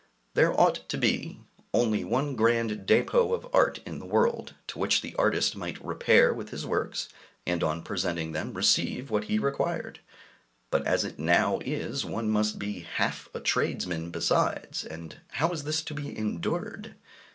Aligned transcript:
There 0.33 0.59
ought 0.59 0.89
to 0.89 0.97
be 0.97 1.41
only 1.75 2.03
one 2.03 2.35
grand 2.35 2.71
dépôt 2.87 3.31
of 3.35 3.47
art 3.53 3.79
in 3.85 3.99
the 3.99 4.05
world, 4.07 4.55
to 4.65 4.79
which 4.79 5.01
the 5.01 5.13
artist 5.15 5.55
might 5.55 5.79
repair 5.85 6.33
with 6.33 6.49
his 6.49 6.65
works, 6.65 7.07
and 7.45 7.63
on 7.63 7.83
presenting 7.83 8.31
them 8.31 8.55
receive 8.55 9.11
what 9.11 9.25
he 9.25 9.37
required; 9.37 9.99
but 10.71 10.87
as 10.87 11.05
it 11.05 11.19
now 11.19 11.59
is, 11.63 12.03
one 12.03 12.31
must 12.31 12.57
be 12.57 12.79
half 12.79 13.29
a 13.35 13.39
tradesman 13.39 14.09
besides 14.09 14.83
and 14.83 15.17
how 15.33 15.51
is 15.51 15.65
this 15.65 15.83
to 15.83 15.93
be 15.93 16.17
endured? 16.17 16.95